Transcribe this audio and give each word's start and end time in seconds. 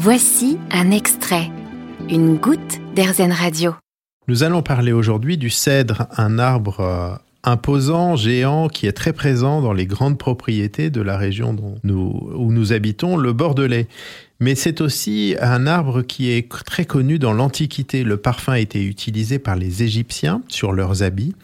Voici 0.00 0.58
un 0.70 0.92
extrait, 0.92 1.50
une 2.08 2.36
goutte 2.36 2.78
d'Airzen 2.94 3.32
Radio. 3.32 3.74
Nous 4.28 4.44
allons 4.44 4.62
parler 4.62 4.92
aujourd'hui 4.92 5.36
du 5.36 5.50
cèdre, 5.50 6.06
un 6.16 6.38
arbre 6.38 6.78
euh, 6.78 7.16
imposant, 7.42 8.14
géant, 8.14 8.68
qui 8.68 8.86
est 8.86 8.92
très 8.92 9.12
présent 9.12 9.60
dans 9.60 9.72
les 9.72 9.86
grandes 9.86 10.16
propriétés 10.16 10.90
de 10.90 11.00
la 11.00 11.16
région 11.16 11.56
où 11.82 12.52
nous 12.52 12.72
habitons, 12.72 13.16
le 13.16 13.32
Bordelais. 13.32 13.88
Mais 14.40 14.54
c'est 14.54 14.80
aussi 14.80 15.34
un 15.40 15.66
arbre 15.66 16.02
qui 16.02 16.30
est 16.30 16.48
très 16.48 16.84
connu 16.84 17.18
dans 17.18 17.32
l'Antiquité. 17.32 18.04
Le 18.04 18.16
parfum 18.16 18.54
était 18.54 18.84
utilisé 18.84 19.40
par 19.40 19.56
les 19.56 19.82
Égyptiens 19.82 20.42
sur 20.46 20.72
leurs 20.72 21.02
habits 21.02 21.34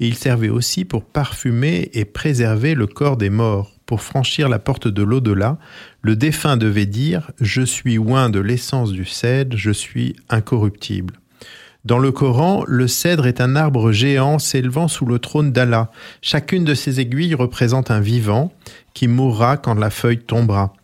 et 0.00 0.06
il 0.06 0.16
servait 0.16 0.50
aussi 0.50 0.84
pour 0.84 1.02
parfumer 1.02 1.90
et 1.94 2.04
préserver 2.04 2.74
le 2.74 2.86
corps 2.86 3.16
des 3.16 3.30
morts. 3.30 3.72
Pour 3.86 4.02
franchir 4.02 4.50
la 4.50 4.58
porte 4.58 4.86
de 4.86 5.02
l'au-delà, 5.02 5.58
le 6.02 6.14
défunt 6.14 6.58
devait 6.58 6.86
dire⁇ 6.86 7.30
Je 7.40 7.62
suis 7.62 7.98
oint 7.98 8.28
de 8.28 8.40
l'essence 8.40 8.92
du 8.92 9.06
cèdre, 9.06 9.56
je 9.56 9.70
suis 9.70 10.16
incorruptible⁇ 10.28 11.14
dans 11.84 11.98
le 11.98 12.12
Coran, 12.12 12.62
le 12.68 12.86
cèdre 12.86 13.26
est 13.26 13.40
un 13.40 13.56
arbre 13.56 13.90
géant 13.90 14.38
s'élevant 14.38 14.86
sous 14.86 15.04
le 15.04 15.18
trône 15.18 15.50
d'Allah. 15.50 15.90
Chacune 16.20 16.64
de 16.64 16.74
ses 16.74 17.00
aiguilles 17.00 17.34
représente 17.34 17.90
un 17.90 17.98
vivant 17.98 18.52
qui 18.94 19.08
mourra 19.08 19.56
quand 19.56 19.74
la 19.74 19.90
feuille 19.90 20.20
tombera. 20.20 20.74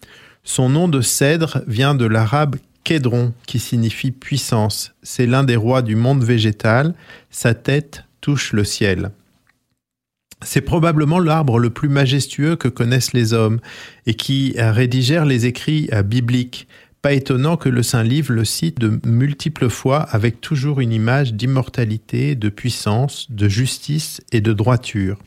Son 0.45 0.69
nom 0.69 0.89
de 0.89 1.01
cèdre 1.01 1.63
vient 1.67 1.95
de 1.95 2.07
l'arabe 2.07 2.57
Kédron, 2.85 3.35
qui 3.47 3.59
signifie 3.59 4.13
puissance. 4.13 4.95
C'est 5.03 5.27
l'un 5.27 5.45
des 5.45 5.57
rois 5.57 5.83
du 5.83 5.95
monde 5.95 6.25
végétal. 6.25 6.95
Sa 7.31 7.55
tête 7.55 8.05
touche 8.21 8.53
le 8.53 8.65
ciel. 8.65 9.11
C'est 10.43 10.61
probablement 10.61 11.19
l'arbre 11.19 11.59
le 11.59 11.71
plus 11.71 11.89
majestueux 11.89 12.57
que 12.57 12.69
connaissent 12.69 13.13
les 13.13 13.33
hommes 13.33 13.61
et 14.07 14.15
qui 14.15 14.55
rédigèrent 14.57 15.27
les 15.27 15.47
écrits 15.47 15.91
bibliques. 16.05 16.69
Pas 17.03 17.13
étonnant 17.13 17.57
que 17.57 17.69
le 17.69 17.83
Saint 17.83 18.03
Livre 18.03 18.33
le 18.33 18.45
cite 18.45 18.79
de 18.81 19.01
multiples 19.05 19.69
fois 19.69 20.01
avec 20.01 20.41
toujours 20.41 20.81
une 20.81 20.93
image 20.93 21.35
d'immortalité, 21.35 22.35
de 22.35 22.49
puissance, 22.49 23.31
de 23.31 23.49
justice 23.49 24.21
et 24.33 24.41
de 24.41 24.53
droiture. 24.53 25.19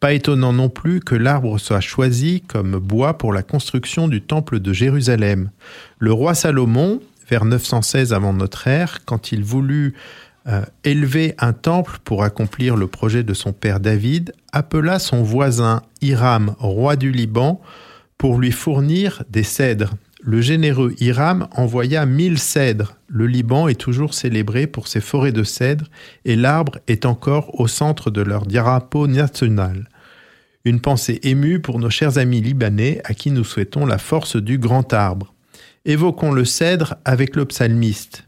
Pas 0.00 0.12
étonnant 0.12 0.52
non 0.52 0.68
plus 0.68 1.00
que 1.00 1.14
l'arbre 1.14 1.58
soit 1.58 1.80
choisi 1.80 2.42
comme 2.42 2.78
bois 2.78 3.18
pour 3.18 3.32
la 3.32 3.42
construction 3.42 4.08
du 4.08 4.22
temple 4.22 4.60
de 4.60 4.72
Jérusalem. 4.72 5.50
Le 5.98 6.12
roi 6.12 6.34
Salomon, 6.34 7.00
vers 7.28 7.44
916 7.44 8.12
avant 8.12 8.32
notre 8.32 8.68
ère, 8.68 9.04
quand 9.04 9.32
il 9.32 9.42
voulut 9.42 9.94
euh, 10.46 10.62
élever 10.84 11.34
un 11.38 11.52
temple 11.52 11.98
pour 12.04 12.22
accomplir 12.22 12.76
le 12.76 12.86
projet 12.86 13.22
de 13.22 13.34
son 13.34 13.52
père 13.52 13.80
David, 13.80 14.32
appela 14.52 14.98
son 14.98 15.22
voisin 15.22 15.82
Hiram, 16.00 16.54
roi 16.58 16.96
du 16.96 17.10
Liban, 17.10 17.60
pour 18.16 18.38
lui 18.38 18.52
fournir 18.52 19.22
des 19.28 19.42
cèdres 19.42 19.94
le 20.20 20.40
généreux 20.40 20.94
Hiram 21.00 21.48
envoya 21.52 22.06
mille 22.06 22.38
cèdres. 22.38 22.97
Le 23.10 23.26
Liban 23.26 23.68
est 23.68 23.80
toujours 23.80 24.12
célébré 24.12 24.66
pour 24.66 24.86
ses 24.86 25.00
forêts 25.00 25.32
de 25.32 25.42
cèdres 25.42 25.86
et 26.26 26.36
l'arbre 26.36 26.78
est 26.88 27.06
encore 27.06 27.58
au 27.58 27.66
centre 27.66 28.10
de 28.10 28.20
leur 28.20 28.44
drapeau 28.44 29.06
national. 29.06 29.88
Une 30.66 30.80
pensée 30.80 31.18
émue 31.22 31.60
pour 31.60 31.78
nos 31.78 31.88
chers 31.88 32.18
amis 32.18 32.42
libanais 32.42 33.00
à 33.04 33.14
qui 33.14 33.30
nous 33.30 33.44
souhaitons 33.44 33.86
la 33.86 33.96
force 33.96 34.36
du 34.36 34.58
grand 34.58 34.92
arbre. 34.92 35.32
Évoquons 35.86 36.32
le 36.32 36.44
cèdre 36.44 36.96
avec 37.06 37.34
le 37.34 37.46
psalmiste. 37.46 38.24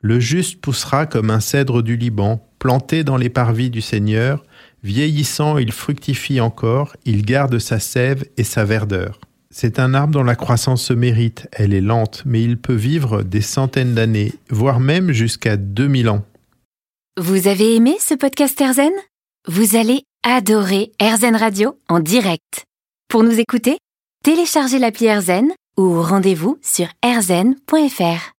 Le 0.00 0.18
juste 0.18 0.60
poussera 0.60 1.06
comme 1.06 1.30
un 1.30 1.40
cèdre 1.40 1.80
du 1.80 1.96
Liban, 1.96 2.44
planté 2.58 3.04
dans 3.04 3.16
les 3.16 3.30
parvis 3.30 3.70
du 3.70 3.80
Seigneur, 3.80 4.42
vieillissant 4.82 5.58
il 5.58 5.70
fructifie 5.70 6.40
encore, 6.40 6.96
il 7.04 7.24
garde 7.24 7.60
sa 7.60 7.78
sève 7.78 8.24
et 8.36 8.44
sa 8.44 8.64
verdeur. 8.64 9.20
C'est 9.58 9.78
un 9.78 9.94
arbre 9.94 10.12
dont 10.12 10.22
la 10.22 10.34
croissance 10.34 10.82
se 10.82 10.92
mérite. 10.92 11.48
Elle 11.50 11.72
est 11.72 11.80
lente, 11.80 12.24
mais 12.26 12.42
il 12.42 12.58
peut 12.58 12.74
vivre 12.74 13.22
des 13.22 13.40
centaines 13.40 13.94
d'années, 13.94 14.34
voire 14.50 14.80
même 14.80 15.12
jusqu'à 15.12 15.56
2000 15.56 16.10
ans. 16.10 16.26
Vous 17.18 17.48
avez 17.48 17.74
aimé 17.74 17.96
ce 17.98 18.12
podcast 18.12 18.60
Erzen? 18.60 18.92
Vous 19.48 19.74
allez 19.76 20.02
adorer 20.22 20.92
Erzen 21.00 21.34
Radio 21.34 21.78
en 21.88 22.00
direct. 22.00 22.66
Pour 23.08 23.22
nous 23.22 23.40
écouter, 23.40 23.78
téléchargez 24.22 24.78
l'appli 24.78 25.06
Erzen 25.06 25.48
ou 25.78 26.02
rendez-vous 26.02 26.58
sur 26.60 26.88
erzen.fr. 27.02 28.34